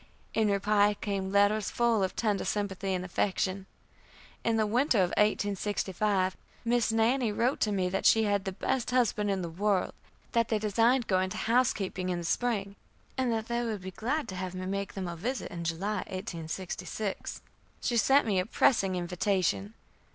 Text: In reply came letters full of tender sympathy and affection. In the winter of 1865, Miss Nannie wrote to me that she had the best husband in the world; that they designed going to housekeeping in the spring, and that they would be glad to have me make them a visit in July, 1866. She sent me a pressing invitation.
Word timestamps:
In 0.33 0.49
reply 0.49 0.95
came 0.99 1.31
letters 1.31 1.69
full 1.69 2.01
of 2.01 2.15
tender 2.15 2.43
sympathy 2.43 2.95
and 2.95 3.05
affection. 3.05 3.67
In 4.43 4.57
the 4.57 4.65
winter 4.65 4.97
of 4.97 5.09
1865, 5.11 6.35
Miss 6.65 6.91
Nannie 6.91 7.31
wrote 7.31 7.59
to 7.59 7.71
me 7.71 7.87
that 7.89 8.07
she 8.07 8.23
had 8.23 8.45
the 8.45 8.51
best 8.51 8.89
husband 8.89 9.29
in 9.29 9.43
the 9.43 9.47
world; 9.47 9.93
that 10.31 10.47
they 10.47 10.57
designed 10.57 11.05
going 11.05 11.29
to 11.29 11.37
housekeeping 11.37 12.09
in 12.09 12.17
the 12.17 12.25
spring, 12.25 12.75
and 13.15 13.31
that 13.31 13.47
they 13.47 13.63
would 13.63 13.81
be 13.81 13.91
glad 13.91 14.27
to 14.29 14.35
have 14.35 14.55
me 14.55 14.65
make 14.65 14.95
them 14.95 15.07
a 15.07 15.15
visit 15.15 15.51
in 15.51 15.63
July, 15.63 15.97
1866. 16.07 17.43
She 17.79 17.95
sent 17.95 18.25
me 18.25 18.39
a 18.39 18.47
pressing 18.47 18.95
invitation. 18.95 19.75